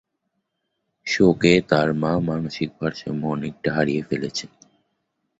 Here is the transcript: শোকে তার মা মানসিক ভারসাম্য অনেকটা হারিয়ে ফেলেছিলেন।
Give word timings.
শোকে 1.07 1.53
তার 1.69 1.87
মা 1.93 2.13
মানসিক 2.19 2.69
ভারসাম্য 2.79 3.21
অনেকটা 3.27 3.69
হারিয়ে 3.73 4.01
ফেলেছিলেন। 4.03 4.61